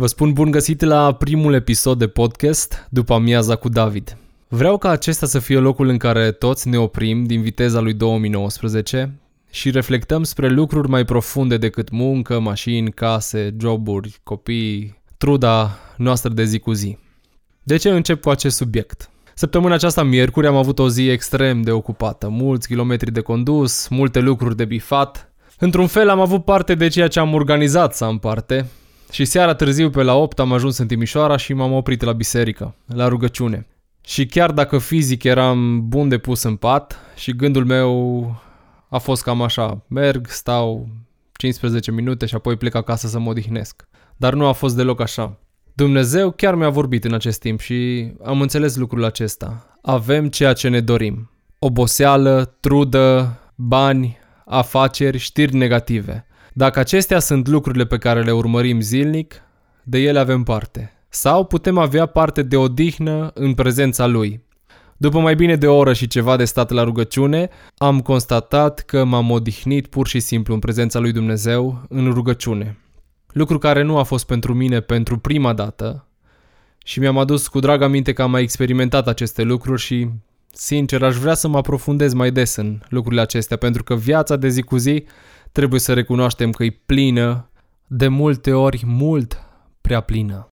[0.00, 4.16] Vă spun bun găsit la primul episod de podcast după amiaza cu David.
[4.48, 9.18] Vreau ca acesta să fie locul în care toți ne oprim din viteza lui 2019
[9.50, 16.44] și reflectăm spre lucruri mai profunde decât muncă, mașini, case, joburi, copii, truda noastră de
[16.44, 16.98] zi cu zi.
[17.62, 19.10] De ce încep cu acest subiect?
[19.34, 22.28] Săptămâna aceasta, miercuri, am avut o zi extrem de ocupată.
[22.28, 25.32] Mulți kilometri de condus, multe lucruri de bifat.
[25.58, 28.66] Într-un fel am avut parte de ceea ce am organizat să am parte.
[29.10, 32.74] Și seara târziu pe la 8 am ajuns în Timișoara și m-am oprit la biserică,
[32.86, 33.66] la rugăciune.
[34.00, 38.34] Și chiar dacă fizic eram bun de pus în pat și gândul meu
[38.88, 40.88] a fost cam așa, merg, stau
[41.32, 43.88] 15 minute și apoi plec acasă să mă odihnesc.
[44.16, 45.38] Dar nu a fost deloc așa.
[45.72, 49.78] Dumnezeu chiar mi-a vorbit în acest timp și am înțeles lucrul acesta.
[49.82, 51.30] Avem ceea ce ne dorim.
[51.58, 56.26] Oboseală, trudă, bani, afaceri, știri negative.
[56.58, 59.34] Dacă acestea sunt lucrurile pe care le urmărim zilnic,
[59.82, 60.92] de ele avem parte.
[61.08, 64.42] Sau putem avea parte de odihnă în prezența Lui.
[64.96, 69.04] După mai bine de o oră și ceva de stat la rugăciune, am constatat că
[69.04, 72.78] m-am odihnit pur și simplu în prezența lui Dumnezeu în rugăciune.
[73.32, 76.06] Lucru care nu a fost pentru mine pentru prima dată
[76.84, 80.08] și mi-am adus cu drag aminte că am mai experimentat aceste lucruri și,
[80.52, 84.48] sincer, aș vrea să mă aprofundez mai des în lucrurile acestea, pentru că viața de
[84.48, 85.04] zi cu zi
[85.52, 87.50] trebuie să recunoaștem că e plină,
[87.86, 89.42] de multe ori mult
[89.80, 90.48] prea plină.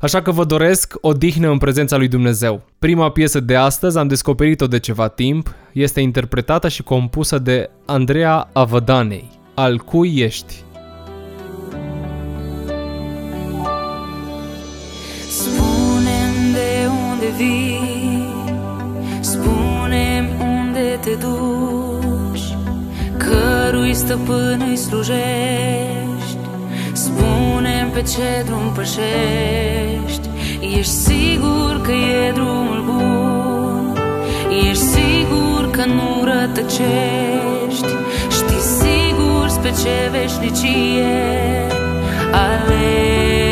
[0.00, 2.64] Așa că vă doresc o dihnă în prezența lui Dumnezeu.
[2.78, 8.50] Prima piesă de astăzi am descoperit-o de ceva timp, este interpretată și compusă de Andreea
[8.52, 9.30] Avădanei.
[9.54, 10.62] Al cui ești?
[15.28, 16.18] spune
[16.52, 17.78] de unde vii,
[19.20, 21.87] spune unde te duci,
[23.70, 26.38] cărui stăpân îi slujești,
[26.92, 30.28] spune pe ce drum pășești,
[30.78, 33.98] ești sigur că e drumul bun,
[34.70, 37.92] ești sigur că nu rătăcești,
[38.30, 41.66] știi sigur spre ce veșnicie
[42.32, 43.47] alegi.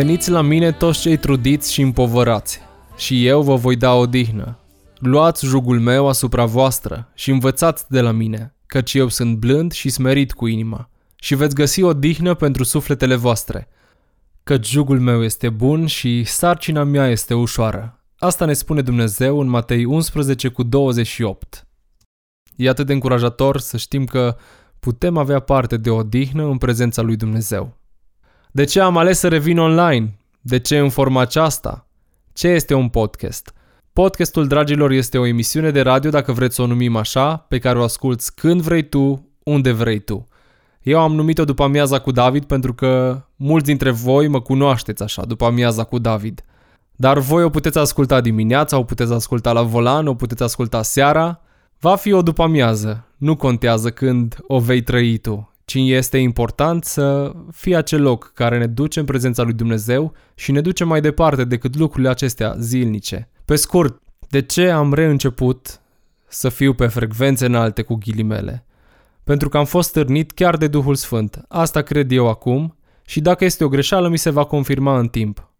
[0.00, 2.60] Veniți la mine toți cei trudiți și împovărați,
[2.96, 4.58] și eu vă voi da odihnă.
[4.98, 9.88] Luați jugul meu asupra voastră și învățați de la mine, căci eu sunt blând și
[9.88, 13.68] smerit cu inima, și veți găsi odihnă pentru sufletele voastre.
[14.42, 18.04] Căci jugul meu este bun și sarcina mea este ușoară.
[18.18, 21.66] Asta ne spune Dumnezeu în Matei 11 cu 28.
[22.56, 24.36] E atât de încurajator să știm că
[24.78, 27.79] putem avea parte de odihnă în prezența lui Dumnezeu.
[28.52, 30.18] De ce am ales să revin online?
[30.40, 31.86] De ce în forma aceasta?
[32.32, 33.54] Ce este un podcast?
[33.92, 37.78] Podcastul, dragilor, este o emisiune de radio, dacă vreți să o numim așa, pe care
[37.78, 40.28] o asculți când vrei tu, unde vrei tu.
[40.82, 45.24] Eu am numit-o după amiaza cu David pentru că mulți dintre voi mă cunoașteți așa,
[45.24, 46.44] după amiaza cu David.
[46.96, 51.40] Dar voi o puteți asculta dimineața, o puteți asculta la volan, o puteți asculta seara.
[51.80, 56.84] Va fi o după amiază, nu contează când o vei trăi tu, ci este important
[56.84, 61.00] să fie acel loc care ne duce în prezența lui Dumnezeu și ne duce mai
[61.00, 63.28] departe decât lucrurile acestea zilnice.
[63.44, 65.80] Pe scurt, de ce am reînceput
[66.28, 68.66] să fiu pe frecvențe înalte cu ghilimele?
[69.24, 71.44] Pentru că am fost stârnit chiar de Duhul Sfânt.
[71.48, 75.50] Asta cred eu acum și dacă este o greșeală mi se va confirma în timp.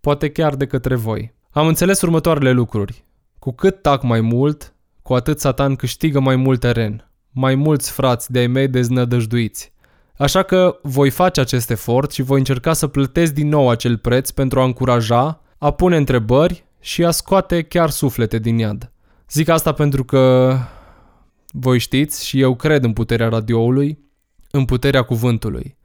[0.00, 1.34] Poate chiar de către voi.
[1.50, 3.04] Am înțeles următoarele lucruri.
[3.38, 7.07] Cu cât tac mai mult, cu atât Satan câștigă mai mult teren,
[7.40, 9.72] mai mulți frați de-ai mei deznădăjduiți.
[10.16, 14.30] Așa că voi face acest efort și voi încerca să plătesc din nou acel preț
[14.30, 18.92] pentru a încuraja, a pune întrebări și a scoate chiar suflete din iad.
[19.30, 20.54] Zic asta pentru că
[21.52, 23.98] voi știți și eu cred în puterea radioului,
[24.50, 25.76] în puterea cuvântului.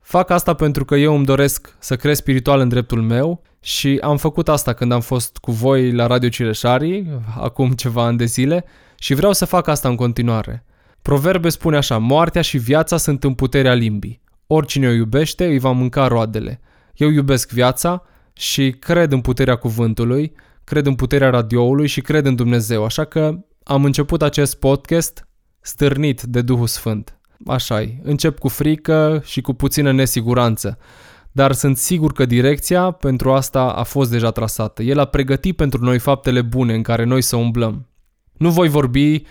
[0.00, 4.16] Fac asta pentru că eu îmi doresc să cresc spiritual în dreptul meu și am
[4.16, 7.08] făcut asta când am fost cu voi la Radio Cireșarii,
[7.38, 8.64] acum ceva ani de zile,
[8.98, 10.64] și vreau să fac asta în continuare.
[11.02, 14.20] Proverbe spune așa, moartea și viața sunt în puterea limbii.
[14.46, 16.60] Oricine o iubește îi va mânca roadele.
[16.94, 18.02] Eu iubesc viața
[18.32, 20.32] și cred în puterea cuvântului,
[20.64, 25.28] cred în puterea radioului și cred în Dumnezeu, așa că am început acest podcast
[25.60, 27.18] stârnit de Duhul Sfânt.
[27.46, 27.98] așa -i.
[28.02, 30.78] încep cu frică și cu puțină nesiguranță,
[31.32, 34.82] dar sunt sigur că direcția pentru asta a fost deja trasată.
[34.82, 37.88] El a pregătit pentru noi faptele bune în care noi să umblăm.
[38.32, 39.22] Nu voi vorbi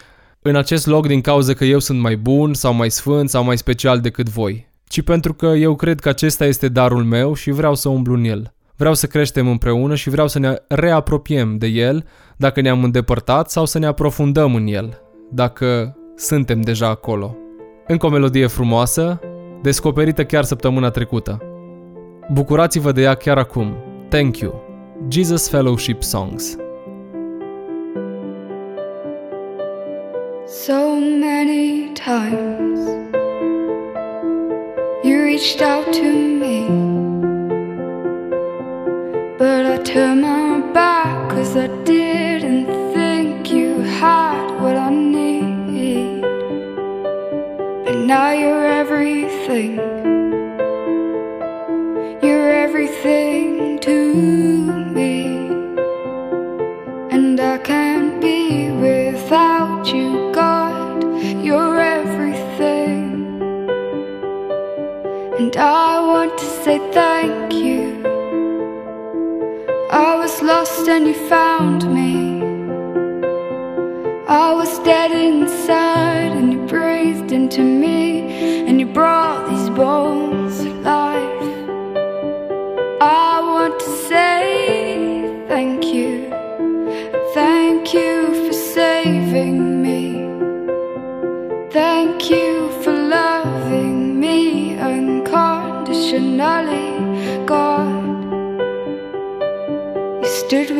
[0.44, 3.58] în acest loc din cauza că eu sunt mai bun sau mai sfânt sau mai
[3.58, 7.76] special decât voi, ci pentru că eu cred că acesta este darul meu și vreau
[7.76, 8.54] să umblu în el.
[8.76, 12.06] Vreau să creștem împreună și vreau să ne reapropiem de el
[12.38, 15.02] dacă ne-am îndepărtat sau să ne aprofundăm în el,
[15.32, 17.36] dacă suntem deja acolo.
[17.88, 19.20] Încă o melodie frumoasă,
[19.62, 21.42] descoperită chiar săptămâna trecută.
[22.32, 23.74] Bucurați-vă de ea chiar acum.
[24.10, 24.64] Thank you.
[25.10, 26.56] Jesus Fellowship Songs.
[30.68, 32.80] So many times.
[35.04, 36.10] You reached out to
[36.42, 36.68] me,
[39.40, 46.22] but I turned my back cause I didn't think you had what I need.
[47.86, 49.78] But now you're everything,
[52.22, 54.14] you're everything to
[54.94, 55.26] me,
[57.10, 60.21] and I can't be without you,
[65.54, 68.06] And I want to say thank you.
[69.92, 72.42] I was lost and you found me.
[74.30, 78.61] I was dead inside and you breathed into me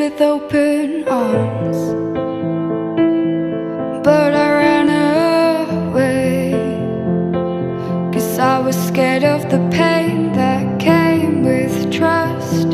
[0.02, 1.78] with open arms,
[4.04, 4.88] but I ran
[5.90, 6.54] away.
[8.12, 12.70] Cause I was scared of the pain that came with trust.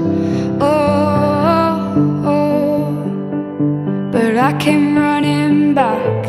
[0.62, 1.76] Oh,
[2.36, 2.94] oh,
[4.14, 6.20] but I came running back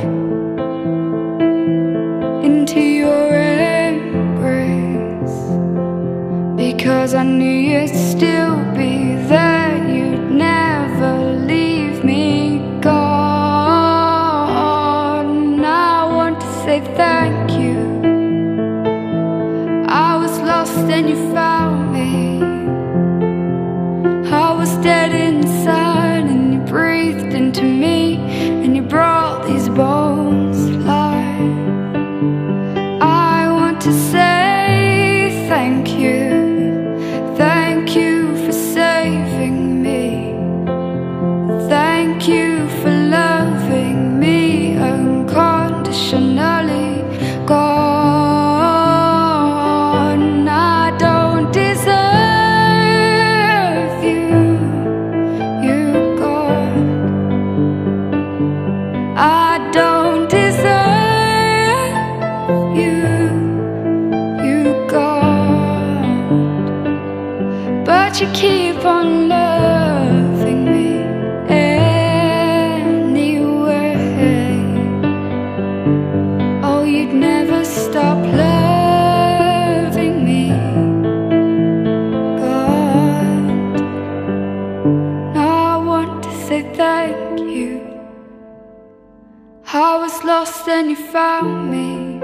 [2.48, 3.28] into your
[3.92, 5.38] embrace
[6.56, 7.94] because I knew you'd
[42.28, 47.02] you for loving me unconditionally.
[47.46, 47.66] Gone,
[50.48, 51.94] I don't deserve
[54.04, 54.58] you.
[55.64, 57.16] You're gone.
[59.16, 61.94] I don't deserve
[62.82, 63.06] you.
[64.46, 66.04] You gone,
[67.86, 69.77] but you keep on loving.
[91.12, 92.18] Found me.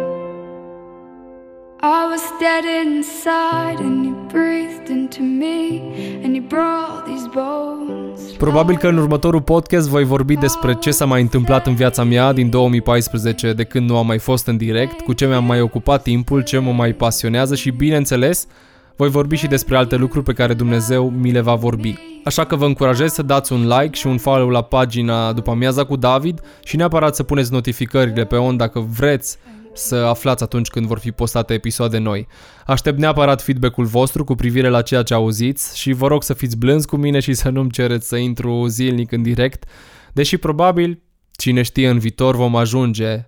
[1.81, 5.81] I was dead inside and you breathed into me
[6.25, 8.21] and you brought these bones.
[8.39, 12.33] Probabil că în următorul podcast voi vorbi despre ce s-a mai întâmplat în viața mea
[12.33, 16.03] din 2014 de când nu am mai fost în direct, cu ce mi-am mai ocupat
[16.03, 18.47] timpul, ce mă mai pasionează și bineînțeles
[18.97, 21.95] voi vorbi și despre alte lucruri pe care Dumnezeu mi le va vorbi.
[22.25, 25.85] Așa că vă încurajez să dați un like și un follow la pagina după amiaza
[25.85, 29.39] cu David și neapărat să puneți notificările pe on dacă vreți
[29.73, 32.27] să aflați atunci când vor fi postate episoade noi.
[32.67, 36.57] Aștept neapărat feedback-ul vostru cu privire la ceea ce auziți și vă rog să fiți
[36.57, 39.65] blânzi cu mine și să nu-mi cereți să intru zilnic în direct,
[40.13, 43.27] deși probabil, cine știe în viitor, vom ajunge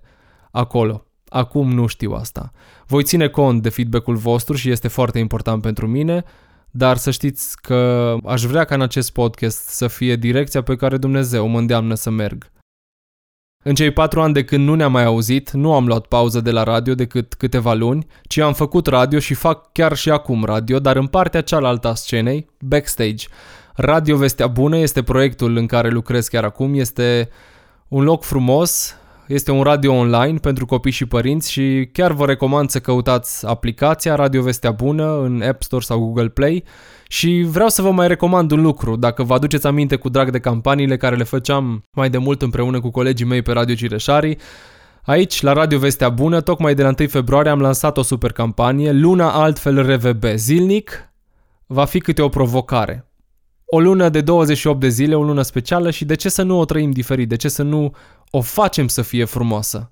[0.51, 1.06] acolo.
[1.29, 2.53] Acum nu știu asta.
[2.87, 6.25] Voi ține cont de feedback-ul vostru și este foarte important pentru mine,
[6.71, 10.97] dar să știți că aș vrea ca în acest podcast să fie direcția pe care
[10.97, 12.51] Dumnezeu mă îndeamnă să merg.
[13.65, 16.51] În cei patru ani de când nu ne-am mai auzit, nu am luat pauză de
[16.51, 20.79] la radio decât câteva luni, ci am făcut radio și fac chiar și acum radio,
[20.79, 23.27] dar în partea cealaltă a scenei, backstage.
[23.75, 27.29] Radio Vestea Bună este proiectul în care lucrez chiar acum, este
[27.89, 32.71] un loc frumos, este un radio online pentru copii și părinți și chiar vă recomand
[32.71, 36.65] să căutați aplicația Radio Vestea Bună în App Store sau Google Play
[37.09, 40.39] și vreau să vă mai recomand un lucru, dacă vă aduceți aminte cu drag de
[40.39, 44.39] campaniile care le făceam mai de mult împreună cu colegii mei pe Radio Cireșarii,
[45.07, 48.93] Aici, la Radio Vestea Bună, tocmai de la 1 februarie am lansat o super campanie,
[48.93, 50.25] Luna Altfel RVB.
[50.35, 51.13] Zilnic
[51.67, 53.06] va fi câte o provocare.
[53.67, 56.65] O lună de 28 de zile, o lună specială și de ce să nu o
[56.65, 57.29] trăim diferit?
[57.29, 57.95] De ce să nu
[58.31, 59.91] o facem să fie frumoasă?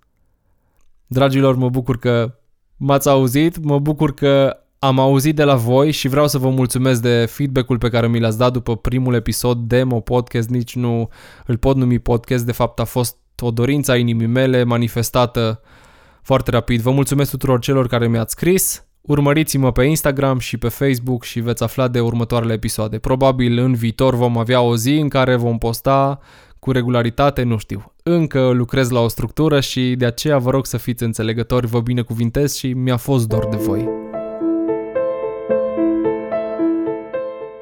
[1.06, 2.38] Dragilor, mă bucur că
[2.76, 7.02] m-ați auzit, mă bucur că am auzit de la voi și vreau să vă mulțumesc
[7.02, 11.08] de feedback-ul pe care mi l-ați dat după primul episod demo podcast, nici nu
[11.46, 15.60] îl pot numi podcast, de fapt a fost o dorință a inimii mele manifestată
[16.22, 16.80] foarte rapid.
[16.80, 21.62] Vă mulțumesc tuturor celor care mi-ați scris, urmăriți-mă pe Instagram și pe Facebook și veți
[21.62, 22.98] afla de următoarele episoade.
[22.98, 26.20] Probabil în viitor vom avea o zi în care vom posta
[26.58, 27.92] cu regularitate, nu știu.
[28.02, 32.54] Încă lucrez la o structură și de aceea vă rog să fiți înțelegători, vă binecuvintez
[32.54, 33.88] și mi-a fost dor de voi.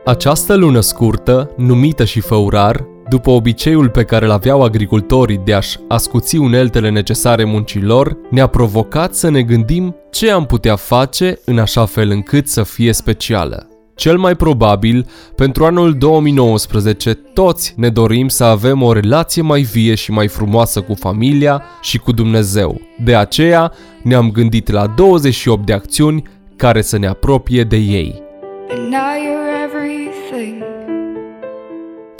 [0.04, 5.78] Această lună scurtă, numită și făurar, după obiceiul pe care îl aveau agricultorii de a-și
[5.88, 11.84] ascuți uneltele necesare muncilor, ne-a provocat să ne gândim ce am putea face în așa
[11.84, 13.68] fel încât să fie specială.
[13.94, 19.94] Cel mai probabil, pentru anul 2019, toți ne dorim să avem o relație mai vie
[19.94, 22.80] și mai frumoasă cu familia și cu Dumnezeu.
[23.04, 26.22] De aceea, ne-am gândit la 28 de acțiuni
[26.56, 28.22] care să ne apropie de ei.
[28.68, 30.81] But now you're everything.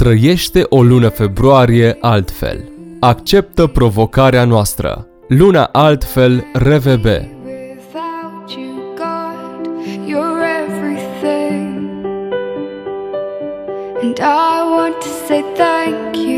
[0.02, 2.72] Trăiește o lună februarie altfel.
[3.00, 5.06] Acceptă provocarea noastră.
[5.28, 7.04] Luna altfel RVB.
[7.04, 9.68] Without you, God,
[10.08, 11.84] you're everything.
[14.02, 16.31] And I want to say thank you.